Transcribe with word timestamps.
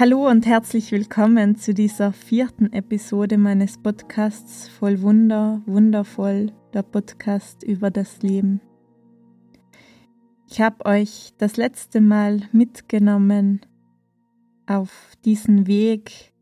Hallo 0.00 0.30
und 0.30 0.46
herzlich 0.46 0.92
willkommen 0.92 1.56
zu 1.56 1.74
dieser 1.74 2.14
vierten 2.14 2.72
Episode 2.72 3.36
meines 3.36 3.76
Podcasts 3.76 4.66
Voll 4.66 5.02
Wunder, 5.02 5.60
Wundervoll, 5.66 6.52
der 6.72 6.82
Podcast 6.84 7.62
über 7.62 7.90
das 7.90 8.22
Leben. 8.22 8.62
Ich 10.50 10.62
habe 10.62 10.86
euch 10.86 11.34
das 11.36 11.58
letzte 11.58 12.00
Mal 12.00 12.48
mitgenommen 12.50 13.60
auf 14.66 15.12
diesen 15.26 15.66
Weg, 15.66 16.32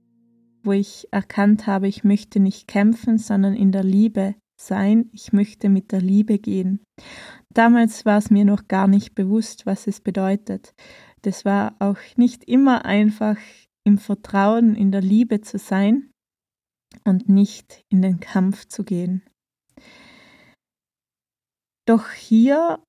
wo 0.62 0.70
ich 0.70 1.08
erkannt 1.10 1.66
habe, 1.66 1.88
ich 1.88 2.04
möchte 2.04 2.38
nicht 2.38 2.68
kämpfen, 2.68 3.18
sondern 3.18 3.54
in 3.54 3.72
der 3.72 3.82
Liebe 3.82 4.36
sein, 4.54 5.10
ich 5.12 5.32
möchte 5.32 5.68
mit 5.68 5.90
der 5.90 6.00
Liebe 6.00 6.38
gehen. 6.38 6.78
Damals 7.50 8.06
war 8.06 8.18
es 8.18 8.30
mir 8.30 8.44
noch 8.44 8.68
gar 8.68 8.86
nicht 8.86 9.16
bewusst, 9.16 9.66
was 9.66 9.88
es 9.88 10.00
bedeutet. 10.00 10.74
Das 11.22 11.44
war 11.44 11.74
auch 11.78 11.98
nicht 12.16 12.44
immer 12.44 12.84
einfach 12.84 13.38
im 13.84 13.98
Vertrauen, 13.98 14.74
in 14.74 14.92
der 14.92 15.00
Liebe 15.00 15.40
zu 15.40 15.58
sein 15.58 16.10
und 17.04 17.28
nicht 17.28 17.82
in 17.90 18.02
den 18.02 18.20
Kampf 18.20 18.66
zu 18.66 18.84
gehen. 18.84 19.22
Doch 21.86 22.10
hier 22.10 22.82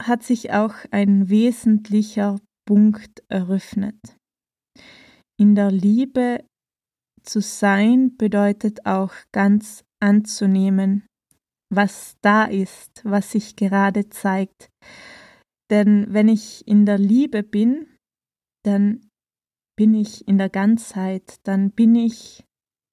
hat 0.00 0.22
sich 0.22 0.52
auch 0.52 0.74
ein 0.90 1.28
wesentlicher 1.28 2.40
Punkt 2.66 3.22
eröffnet. 3.28 3.98
In 5.38 5.54
der 5.54 5.70
Liebe 5.70 6.44
zu 7.22 7.40
sein 7.40 8.16
bedeutet 8.16 8.86
auch 8.86 9.12
ganz 9.32 9.84
anzunehmen, 10.02 11.06
was 11.72 12.16
da 12.22 12.44
ist, 12.44 13.02
was 13.04 13.32
sich 13.32 13.56
gerade 13.56 14.08
zeigt, 14.08 14.70
denn 15.70 16.06
wenn 16.12 16.28
ich 16.28 16.66
in 16.66 16.84
der 16.84 16.98
Liebe 16.98 17.42
bin, 17.42 17.86
dann 18.64 19.10
bin 19.76 19.94
ich 19.94 20.26
in 20.28 20.36
der 20.36 20.50
Ganzheit, 20.50 21.38
dann 21.44 21.70
bin 21.70 21.94
ich 21.94 22.44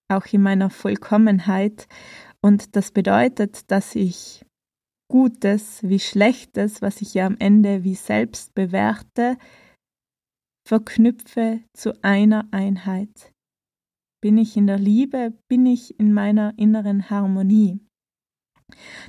auch 0.10 0.26
in 0.28 0.42
meiner 0.42 0.70
Vollkommenheit. 0.70 1.88
Und 2.42 2.76
das 2.76 2.92
bedeutet, 2.92 3.70
dass 3.72 3.96
ich 3.96 4.46
Gutes 5.10 5.82
wie 5.84 6.00
Schlechtes, 6.00 6.82
was 6.82 7.02
ich 7.02 7.14
ja 7.14 7.26
am 7.26 7.38
Ende 7.40 7.84
wie 7.84 7.96
selbst 7.96 8.54
bewerte, 8.54 9.38
verknüpfe 10.68 11.62
zu 11.74 12.04
einer 12.04 12.48
Einheit. 12.52 13.34
Bin 14.22 14.38
ich 14.38 14.58
in 14.58 14.68
der 14.68 14.80
Liebe, 14.80 15.34
bin 15.48 15.66
ich 15.66 15.98
in 16.00 16.14
meiner 16.14 16.54
inneren 16.58 17.10
Harmonie. 17.10 17.87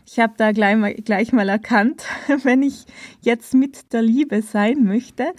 Ich 0.06 0.18
habe 0.18 0.34
da 0.36 0.52
gleich 0.52 0.76
mal, 0.76 0.94
gleich 0.94 1.32
mal 1.32 1.48
erkannt, 1.48 2.04
wenn 2.42 2.62
ich 2.62 2.84
jetzt 3.20 3.54
mit 3.54 3.92
der 3.92 4.02
Liebe 4.02 4.42
sein 4.42 4.84
möchte, 4.84 5.32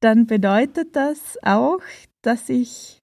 dann 0.00 0.26
bedeutet 0.26 0.94
das 0.94 1.38
auch, 1.42 1.80
dass 2.22 2.48
ich 2.48 3.00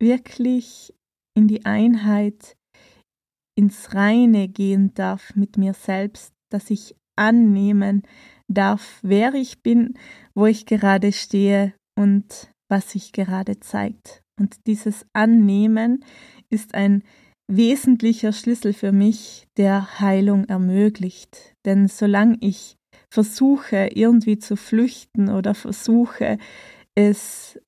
wirklich 0.00 0.94
in 1.34 1.48
die 1.48 1.64
Einheit, 1.64 2.56
ins 3.56 3.94
Reine 3.94 4.48
gehen 4.48 4.92
darf 4.94 5.34
mit 5.34 5.56
mir 5.56 5.74
selbst, 5.74 6.32
dass 6.50 6.70
ich 6.70 6.94
annehmen 7.16 8.02
darf, 8.48 8.98
wer 9.02 9.34
ich 9.34 9.62
bin, 9.62 9.94
wo 10.34 10.46
ich 10.46 10.66
gerade 10.66 11.12
stehe 11.12 11.74
und 11.98 12.52
was 12.68 12.90
sich 12.90 13.12
gerade 13.12 13.58
zeigt. 13.60 14.22
Und 14.38 14.66
dieses 14.66 15.06
Annehmen 15.14 16.04
ist 16.50 16.74
ein 16.74 17.02
wesentlicher 17.48 18.32
Schlüssel 18.32 18.72
für 18.72 18.92
mich, 18.92 19.46
der 19.56 20.00
Heilung 20.00 20.44
ermöglicht. 20.46 21.54
Denn 21.64 21.88
solange 21.88 22.36
ich 22.40 22.76
versuche 23.10 23.90
irgendwie 23.94 24.38
zu 24.38 24.56
flüchten 24.56 25.28
oder 25.28 25.54
versuche 25.54 26.38
es 26.94 27.58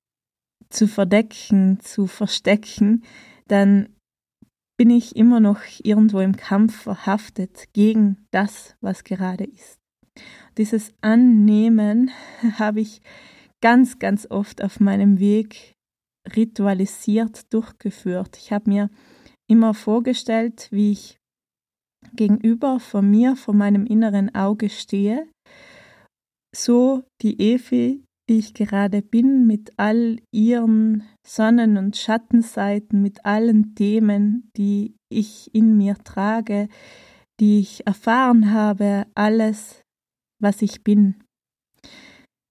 zu 0.71 0.87
verdecken, 0.87 1.79
zu 1.81 2.07
verstecken, 2.07 3.05
dann 3.47 3.89
bin 4.77 4.91
ich 4.91 5.17
immer 5.17 5.41
noch 5.41 5.61
irgendwo 5.83 6.21
im 6.21 6.37
Kampf 6.37 6.83
verhaftet 6.83 7.65
gegen 7.73 8.27
das, 8.31 8.77
was 8.81 9.05
gerade 9.05 9.45
ist. 9.45 9.79
Dieses 10.57 10.93
Annehmen 11.01 12.11
habe 12.59 12.81
ich 12.81 13.01
ganz, 13.61 13.99
ganz 13.99 14.27
oft 14.31 14.63
auf 14.63 14.81
meinem 14.81 15.19
Weg 15.19 15.75
ritualisiert 16.37 17.53
durchgeführt. 17.53 18.37
Ich 18.37 18.53
habe 18.53 18.71
mir 18.71 18.91
immer 19.49 19.75
vorgestellt, 19.75 20.69
wie 20.71 20.93
ich 20.93 21.19
gegenüber 22.15 22.81
von 22.81 23.11
mir, 23.11 23.37
vor 23.37 23.55
meinem 23.55 23.87
inneren 23.87 24.35
Auge 24.35 24.69
stehe, 24.69 25.29
so 26.55 27.05
die 27.23 27.39
Evi, 27.41 28.05
die 28.29 28.39
ich 28.39 28.55
gerade 28.55 29.03
bin, 29.03 29.47
mit 29.47 29.73
all 29.79 30.21
ihren 30.33 31.05
Sonnen- 31.27 31.77
und 31.77 31.97
Schattenseiten, 31.97 33.03
mit 33.03 33.25
allen 33.25 33.75
Themen, 33.75 34.51
die 34.57 34.95
ich 35.11 35.55
in 35.55 35.77
mir 35.77 35.97
trage, 36.05 36.69
die 37.41 37.61
ich 37.61 37.87
erfahren 37.87 38.53
habe, 38.53 39.07
alles, 39.15 39.83
was 40.41 40.63
ich 40.63 40.85
bin. 40.85 41.23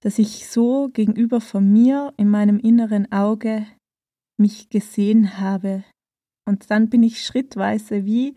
Dass 0.03 0.19
ich 0.19 0.47
so 0.47 0.89
gegenüber 0.89 1.41
von 1.41 1.71
mir 1.71 2.13
in 2.17 2.29
meinem 2.29 2.59
inneren 2.59 3.11
Auge 3.11 3.65
mich 4.39 4.69
gesehen 4.69 5.39
habe. 5.39 5.83
Und 6.47 6.71
dann 6.71 6.89
bin 6.89 7.03
ich 7.03 7.23
schrittweise 7.23 8.05
wie 8.05 8.35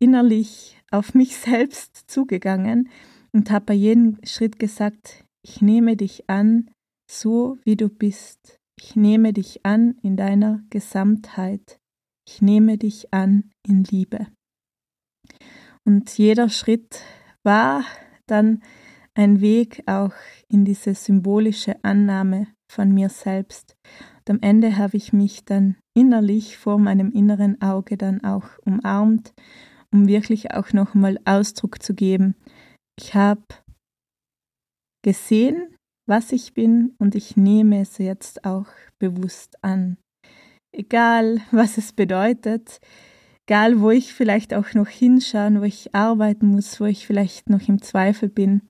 innerlich 0.00 0.78
auf 0.90 1.14
mich 1.14 1.36
selbst 1.36 2.10
zugegangen 2.10 2.90
und 3.32 3.50
habe 3.50 3.66
bei 3.66 3.74
jedem 3.74 4.18
Schritt 4.24 4.58
gesagt, 4.58 5.24
ich 5.42 5.62
nehme 5.62 5.96
dich 5.96 6.28
an, 6.28 6.70
so 7.10 7.58
wie 7.64 7.76
du 7.76 7.88
bist. 7.88 8.58
Ich 8.78 8.96
nehme 8.96 9.32
dich 9.32 9.64
an 9.64 9.98
in 10.02 10.16
deiner 10.16 10.62
Gesamtheit. 10.70 11.78
Ich 12.26 12.42
nehme 12.42 12.78
dich 12.78 13.12
an 13.12 13.50
in 13.66 13.84
Liebe. 13.84 14.26
Und 15.86 16.16
jeder 16.18 16.48
Schritt 16.48 17.02
war 17.42 17.84
dann 18.26 18.62
ein 19.14 19.40
Weg 19.40 19.82
auch 19.86 20.12
in 20.48 20.64
diese 20.64 20.94
symbolische 20.94 21.82
Annahme 21.82 22.48
von 22.70 22.92
mir 22.92 23.08
selbst. 23.08 23.74
Und 24.18 24.30
am 24.30 24.38
Ende 24.40 24.76
habe 24.76 24.96
ich 24.96 25.12
mich 25.12 25.44
dann 25.44 25.76
innerlich 26.00 26.56
vor 26.56 26.78
meinem 26.78 27.12
inneren 27.12 27.60
Auge 27.60 27.96
dann 27.96 28.24
auch 28.24 28.46
umarmt 28.64 29.32
um 29.92 30.06
wirklich 30.06 30.52
auch 30.52 30.72
nochmal 30.72 31.18
Ausdruck 31.24 31.82
zu 31.82 31.94
geben. 31.94 32.34
Ich 32.98 33.14
habe 33.14 33.42
gesehen, 35.04 35.76
was 36.08 36.32
ich 36.32 36.54
bin 36.54 36.94
und 36.98 37.14
ich 37.14 37.36
nehme 37.36 37.80
es 37.80 37.98
jetzt 37.98 38.44
auch 38.44 38.66
bewusst 38.98 39.62
an. 39.62 39.96
Egal, 40.72 41.40
was 41.50 41.78
es 41.78 41.92
bedeutet, 41.92 42.80
egal 43.48 43.80
wo 43.80 43.90
ich 43.90 44.12
vielleicht 44.12 44.54
auch 44.54 44.74
noch 44.74 44.88
hinschauen, 44.88 45.60
wo 45.60 45.64
ich 45.64 45.94
arbeiten 45.94 46.48
muss, 46.48 46.80
wo 46.80 46.84
ich 46.84 47.06
vielleicht 47.06 47.48
noch 47.48 47.66
im 47.68 47.82
Zweifel 47.82 48.28
bin, 48.28 48.62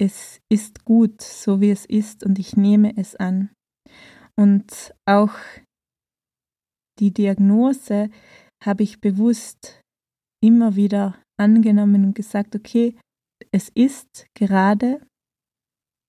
es 0.00 0.40
ist 0.48 0.84
gut, 0.84 1.22
so 1.22 1.60
wie 1.60 1.70
es 1.70 1.86
ist 1.86 2.24
und 2.24 2.38
ich 2.38 2.56
nehme 2.56 2.96
es 2.96 3.16
an. 3.16 3.50
Und 4.36 4.94
auch 5.06 5.34
die 7.02 7.12
Diagnose 7.12 8.10
habe 8.62 8.84
ich 8.84 9.00
bewusst 9.00 9.80
immer 10.40 10.76
wieder 10.76 11.20
angenommen 11.36 12.04
und 12.04 12.14
gesagt, 12.14 12.54
okay, 12.54 12.96
es 13.50 13.70
ist 13.70 14.26
gerade 14.38 15.04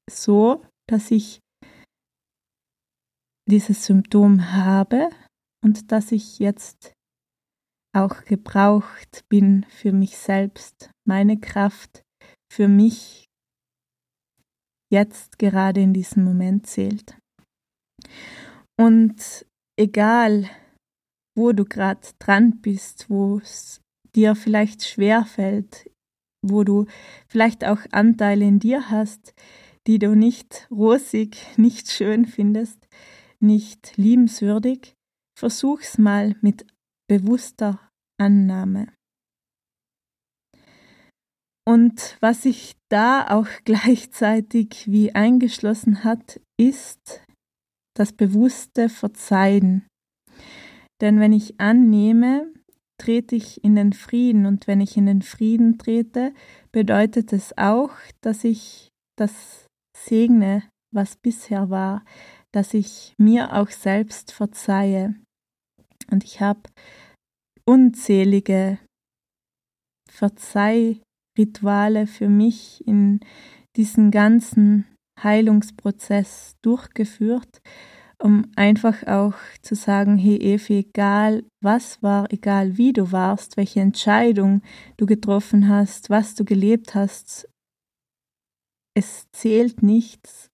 so, 0.08 0.64
dass 0.88 1.10
ich 1.10 1.40
dieses 3.50 3.86
Symptom 3.86 4.54
habe 4.54 5.10
und 5.64 5.92
dass 5.92 6.12
ich 6.12 6.38
jetzt 6.38 6.94
auch 7.96 8.24
gebraucht 8.26 9.26
bin 9.30 9.66
für 9.70 9.92
mich 9.92 10.16
selbst, 10.18 10.92
meine 11.08 11.40
Kraft 11.40 12.04
für 12.52 12.68
mich 12.68 13.26
jetzt 14.92 15.40
gerade 15.40 15.82
in 15.82 15.94
diesem 15.94 16.24
Moment 16.24 16.68
zählt. 16.68 17.18
Und 18.80 19.46
egal, 19.76 20.50
wo 21.36 21.52
du 21.52 21.66
gerade 21.66 22.08
dran 22.20 22.62
bist, 22.62 23.10
wo 23.10 23.38
es 23.38 23.82
dir 24.16 24.36
vielleicht 24.36 24.84
schwer 24.86 25.26
fällt, 25.26 25.90
wo 26.44 26.64
du 26.64 26.86
vielleicht 27.28 27.66
auch 27.66 27.80
Anteile 27.92 28.46
in 28.46 28.60
dir 28.60 28.90
hast, 28.90 29.34
die 29.88 30.00
du 30.00 30.16
nicht 30.16 30.68
rosig, 30.72 31.38
nicht 31.58 31.92
schön 31.92 32.26
findest, 32.26 32.88
nicht 33.40 33.98
liebenswürdig, 33.98 34.96
versuch's 35.38 35.98
mal 35.98 36.36
mit 36.42 36.66
bewusster 37.10 37.80
Annahme. 38.20 38.88
Und 41.66 42.18
was 42.20 42.44
sich 42.44 42.76
da 42.90 43.28
auch 43.30 43.48
gleichzeitig 43.66 44.86
wie 44.88 45.14
eingeschlossen 45.16 46.04
hat, 46.04 46.40
ist 46.58 47.22
das 47.96 48.12
bewusste 48.12 48.90
Verzeihen. 48.90 49.86
Denn 51.04 51.20
wenn 51.20 51.34
ich 51.34 51.60
annehme, 51.60 52.50
trete 52.98 53.36
ich 53.36 53.62
in 53.62 53.76
den 53.76 53.92
Frieden 53.92 54.46
und 54.46 54.68
wenn 54.68 54.80
ich 54.80 54.96
in 54.96 55.06
den 55.06 55.22
Frieden 55.22 55.78
trete, 55.78 56.34
bedeutet 56.72 57.34
es 57.34 57.58
auch, 57.58 57.92
dass 58.22 58.46
ich 58.46 58.88
das 59.18 59.68
segne, 59.98 60.64
was 60.96 61.18
bisher 61.18 61.70
war, 61.70 62.06
dass 62.54 62.74
ich 62.74 63.16
mir 63.18 63.52
auch 63.54 63.70
selbst 63.70 64.32
verzeihe. 64.32 65.14
Und 66.10 66.24
ich 66.24 66.40
habe 66.40 66.62
unzählige 67.66 68.80
Verzeih-Rituale 70.10 72.08
für 72.08 72.30
mich 72.30 72.88
in 72.88 73.20
diesen 73.76 74.10
ganzen 74.10 74.86
Heilungsprozess 75.22 76.54
durchgeführt, 76.62 77.62
um 78.24 78.50
einfach 78.56 79.06
auch 79.06 79.36
zu 79.62 79.76
sagen, 79.76 80.18
hey 80.18 80.38
Evi, 80.38 80.80
egal 80.80 81.44
was 81.62 82.02
war, 82.02 82.32
egal 82.32 82.78
wie 82.78 82.94
du 82.94 83.12
warst, 83.12 83.58
welche 83.58 83.82
Entscheidung 83.82 84.62
du 84.96 85.06
getroffen 85.06 85.68
hast, 85.68 86.10
was 86.10 86.34
du 86.34 86.46
gelebt 86.46 86.96
hast, 86.96 87.50
es 88.96 89.26
zählt 89.32 89.84
nichts 89.84 90.50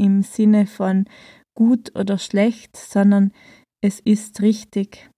im 0.00 0.22
Sinne 0.22 0.66
von 0.66 1.04
gut 1.54 1.94
oder 1.94 2.16
schlecht, 2.16 2.76
sondern 2.76 3.32
es 3.82 4.00
ist 4.00 4.40
richtig. 4.40 5.10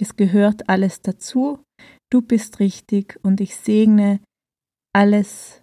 Es 0.00 0.16
gehört 0.16 0.70
alles 0.70 1.02
dazu. 1.02 1.62
Du 2.10 2.22
bist 2.22 2.58
richtig 2.58 3.18
und 3.22 3.40
ich 3.42 3.56
segne 3.56 4.20
alles, 4.94 5.60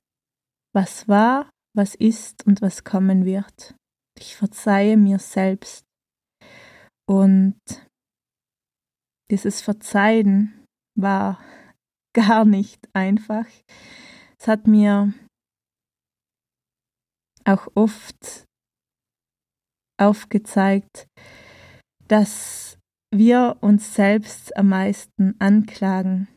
was 0.75 1.07
war, 1.07 1.49
was 1.75 1.95
ist 1.95 2.45
und 2.45 2.61
was 2.61 2.83
kommen 2.83 3.25
wird. 3.25 3.75
Ich 4.17 4.35
verzeihe 4.35 4.97
mir 4.97 5.19
selbst. 5.19 5.83
Und 7.07 7.59
dieses 9.29 9.61
Verzeihen 9.61 10.65
war 10.95 11.39
gar 12.13 12.45
nicht 12.45 12.87
einfach. 12.93 13.45
Es 14.39 14.47
hat 14.47 14.67
mir 14.67 15.13
auch 17.45 17.67
oft 17.75 18.45
aufgezeigt, 19.99 21.07
dass 22.07 22.77
wir 23.13 23.57
uns 23.61 23.93
selbst 23.93 24.55
am 24.57 24.69
meisten 24.69 25.39
anklagen. 25.39 26.27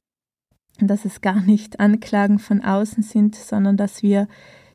Und 0.81 0.89
dass 0.89 1.05
es 1.05 1.21
gar 1.21 1.41
nicht 1.41 1.79
Anklagen 1.79 2.39
von 2.39 2.63
außen 2.63 3.03
sind, 3.03 3.37
sondern 3.37 3.77
dass 3.77 4.03
wir 4.03 4.29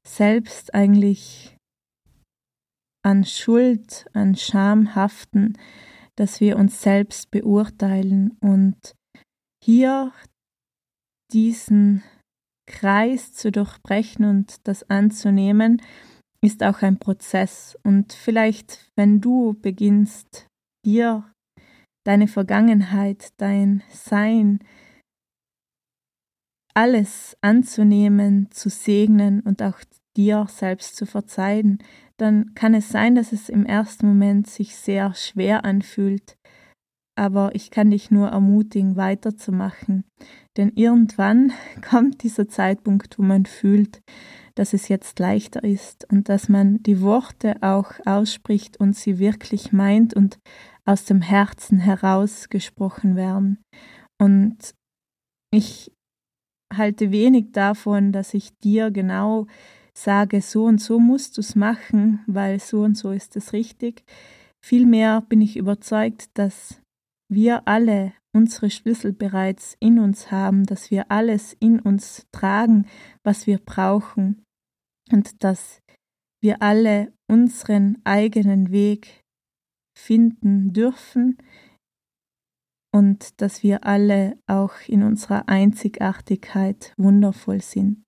selbst 0.07 0.73
eigentlich 0.73 1.57
an 3.09 3.25
Schuld, 3.25 4.05
an 4.13 4.35
Scham 4.35 4.93
haften, 4.93 5.57
dass 6.15 6.39
wir 6.39 6.57
uns 6.57 6.79
selbst 6.83 7.31
beurteilen 7.31 8.37
und 8.39 8.93
hier 9.63 10.13
diesen 11.33 12.03
Kreis 12.67 13.33
zu 13.33 13.51
durchbrechen 13.51 14.25
und 14.25 14.67
das 14.67 14.87
anzunehmen, 14.91 15.81
ist 16.41 16.61
auch 16.61 16.83
ein 16.83 16.99
Prozess. 16.99 17.79
Und 17.83 18.13
vielleicht, 18.13 18.91
wenn 18.95 19.21
du 19.21 19.55
beginnst, 19.59 20.45
dir 20.85 21.31
deine 22.05 22.27
Vergangenheit, 22.27 23.29
dein 23.37 23.81
Sein, 23.89 24.59
alles 26.75 27.35
anzunehmen, 27.41 28.51
zu 28.51 28.69
segnen 28.69 29.41
und 29.41 29.63
auch 29.63 29.79
dir 30.15 30.45
selbst 30.47 30.95
zu 30.95 31.07
verzeihen, 31.07 31.79
dann 32.21 32.53
kann 32.53 32.73
es 32.73 32.89
sein, 32.89 33.15
dass 33.15 33.31
es 33.31 33.49
im 33.49 33.65
ersten 33.65 34.07
Moment 34.07 34.47
sich 34.47 34.75
sehr 34.75 35.13
schwer 35.15 35.65
anfühlt. 35.65 36.37
Aber 37.17 37.53
ich 37.53 37.69
kann 37.69 37.91
dich 37.91 38.11
nur 38.11 38.29
ermutigen, 38.29 38.95
weiterzumachen. 38.95 40.05
Denn 40.57 40.71
irgendwann 40.75 41.51
kommt 41.89 42.23
dieser 42.23 42.47
Zeitpunkt, 42.47 43.19
wo 43.19 43.23
man 43.23 43.45
fühlt, 43.45 44.01
dass 44.55 44.73
es 44.73 44.87
jetzt 44.89 45.19
leichter 45.19 45.63
ist 45.63 46.05
und 46.11 46.27
dass 46.27 46.49
man 46.49 46.83
die 46.83 47.01
Worte 47.01 47.55
auch 47.61 47.93
ausspricht 48.05 48.79
und 48.79 48.95
sie 48.95 49.19
wirklich 49.19 49.71
meint 49.71 50.13
und 50.13 50.39
aus 50.85 51.05
dem 51.05 51.21
Herzen 51.21 51.79
heraus 51.79 52.49
gesprochen 52.49 53.15
werden. 53.15 53.59
Und 54.21 54.73
ich 55.51 55.91
halte 56.73 57.11
wenig 57.11 57.51
davon, 57.51 58.11
dass 58.11 58.33
ich 58.33 58.57
dir 58.59 58.91
genau 58.91 59.47
sage, 59.93 60.41
so 60.41 60.65
und 60.65 60.79
so 60.79 60.99
musst 60.99 61.37
du 61.37 61.41
es 61.41 61.55
machen, 61.55 62.23
weil 62.27 62.59
so 62.59 62.81
und 62.83 62.95
so 62.95 63.11
ist 63.11 63.35
es 63.35 63.53
richtig. 63.53 64.03
Vielmehr 64.63 65.21
bin 65.21 65.41
ich 65.41 65.57
überzeugt, 65.57 66.29
dass 66.33 66.81
wir 67.29 67.67
alle 67.67 68.13
unsere 68.33 68.69
Schlüssel 68.69 69.13
bereits 69.13 69.75
in 69.79 69.99
uns 69.99 70.31
haben, 70.31 70.65
dass 70.65 70.91
wir 70.91 71.11
alles 71.11 71.53
in 71.59 71.79
uns 71.79 72.27
tragen, 72.31 72.87
was 73.23 73.47
wir 73.47 73.57
brauchen 73.59 74.43
und 75.11 75.43
dass 75.43 75.81
wir 76.41 76.61
alle 76.61 77.11
unseren 77.27 78.01
eigenen 78.03 78.71
Weg 78.71 79.23
finden 79.97 80.71
dürfen 80.73 81.37
und 82.91 83.41
dass 83.41 83.63
wir 83.63 83.85
alle 83.85 84.37
auch 84.47 84.73
in 84.87 85.03
unserer 85.03 85.47
Einzigartigkeit 85.47 86.93
wundervoll 86.97 87.61
sind. 87.61 88.03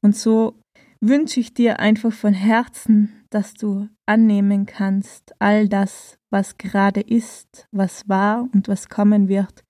Und 0.00 0.16
so 0.16 0.58
wünsche 1.00 1.40
ich 1.40 1.54
dir 1.54 1.80
einfach 1.80 2.12
von 2.12 2.34
Herzen, 2.34 3.24
dass 3.30 3.54
du 3.54 3.88
annehmen 4.06 4.66
kannst, 4.66 5.32
all 5.38 5.68
das, 5.68 6.18
was 6.30 6.58
gerade 6.58 7.00
ist, 7.00 7.66
was 7.72 8.08
war 8.08 8.48
und 8.52 8.68
was 8.68 8.88
kommen 8.88 9.28
wird, 9.28 9.64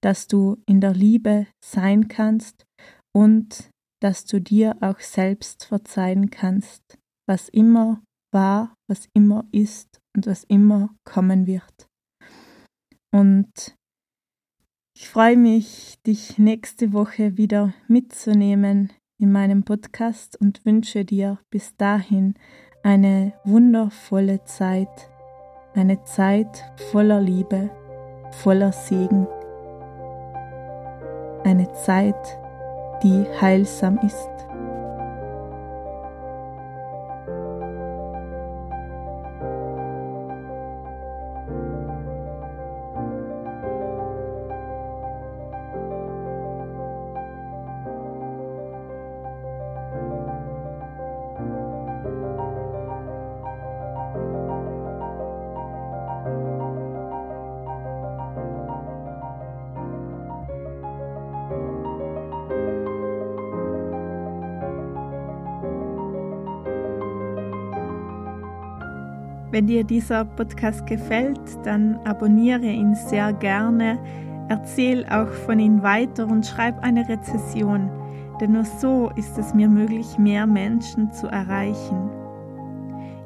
dass 0.00 0.26
du 0.26 0.62
in 0.66 0.80
der 0.80 0.94
Liebe 0.94 1.46
sein 1.62 2.08
kannst 2.08 2.64
und 3.14 3.70
dass 4.02 4.24
du 4.24 4.40
dir 4.40 4.76
auch 4.80 5.00
selbst 5.00 5.64
verzeihen 5.64 6.30
kannst, 6.30 6.98
was 7.28 7.48
immer 7.50 8.02
war, 8.32 8.74
was 8.88 9.08
immer 9.12 9.46
ist 9.52 10.00
und 10.16 10.26
was 10.26 10.44
immer 10.44 10.94
kommen 11.04 11.46
wird. 11.46 11.88
Und 13.12 13.76
ich 14.96 15.08
freue 15.08 15.36
mich, 15.36 15.98
dich 16.06 16.38
nächste 16.38 16.92
Woche 16.92 17.36
wieder 17.36 17.74
mitzunehmen 17.88 18.90
in 19.20 19.30
meinem 19.32 19.64
Podcast 19.64 20.40
und 20.40 20.64
wünsche 20.64 21.04
dir 21.04 21.38
bis 21.50 21.76
dahin 21.76 22.34
eine 22.82 23.34
wundervolle 23.44 24.42
Zeit, 24.44 25.10
eine 25.74 26.02
Zeit 26.04 26.64
voller 26.90 27.20
Liebe, 27.20 27.70
voller 28.30 28.72
Segen, 28.72 29.26
eine 31.44 31.70
Zeit, 31.74 32.38
die 33.02 33.24
heilsam 33.40 33.98
ist. 33.98 34.29
Wenn 69.50 69.66
dir 69.66 69.82
dieser 69.82 70.24
Podcast 70.24 70.86
gefällt, 70.86 71.40
dann 71.64 71.96
abonniere 72.04 72.66
ihn 72.66 72.94
sehr 72.94 73.32
gerne, 73.32 73.98
erzähl 74.48 75.04
auch 75.06 75.30
von 75.46 75.58
ihm 75.58 75.82
weiter 75.82 76.28
und 76.28 76.46
schreib 76.46 76.80
eine 76.84 77.08
Rezession, 77.08 77.90
denn 78.40 78.52
nur 78.52 78.64
so 78.64 79.10
ist 79.16 79.36
es 79.38 79.52
mir 79.52 79.68
möglich, 79.68 80.18
mehr 80.18 80.46
Menschen 80.46 81.12
zu 81.12 81.26
erreichen. 81.26 82.10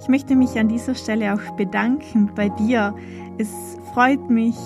Ich 0.01 0.09
möchte 0.09 0.35
mich 0.35 0.59
an 0.59 0.69
dieser 0.69 0.95
Stelle 0.95 1.35
auch 1.35 1.57
bedanken 1.57 2.31
bei 2.35 2.49
dir. 2.49 2.95
Es 3.39 3.79
freut 3.93 4.29
mich 4.29 4.57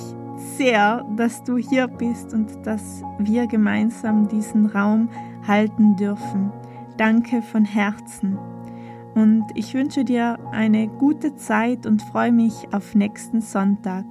sehr, 0.57 1.05
dass 1.17 1.43
du 1.45 1.57
hier 1.57 1.87
bist 1.87 2.35
und 2.35 2.67
dass 2.67 3.03
wir 3.19 3.47
gemeinsam 3.47 4.29
diesen 4.29 4.67
Raum 4.67 5.09
halten 5.47 5.97
dürfen. 5.97 6.53
Danke 6.97 7.43
von 7.43 7.65
Herzen. 7.65 8.39
Und 9.19 9.47
ich 9.57 9.75
wünsche 9.75 10.05
dir 10.05 10.39
eine 10.53 10.87
gute 10.87 11.35
Zeit 11.35 11.87
und 11.87 12.03
freue 12.03 12.31
mich 12.31 12.55
auf 12.73 12.95
nächsten 12.95 13.41
Sonntag. 13.41 14.05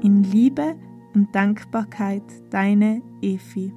In 0.00 0.22
Liebe 0.22 0.76
und 1.12 1.34
Dankbarkeit, 1.34 2.22
deine 2.50 3.02
Efi. 3.20 3.72